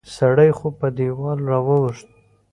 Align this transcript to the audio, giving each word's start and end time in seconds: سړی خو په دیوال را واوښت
سړی 0.15 0.49
خو 0.57 0.67
په 0.79 0.87
دیوال 0.97 1.39
را 1.49 1.59
واوښت 1.67 2.07